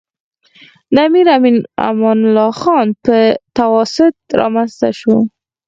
[0.93, 1.27] د امیر
[1.89, 3.15] امان الله خان په
[3.57, 5.15] تواسط رامنځته شو.